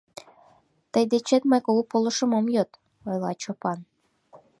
—Тый 0.91 1.03
дечет 1.11 1.43
мый 1.49 1.61
кугу 1.65 1.81
полышым 1.91 2.31
ом 2.37 2.45
йод,— 2.55 2.71
ойла 3.09 3.31
Чопан. 3.41 3.79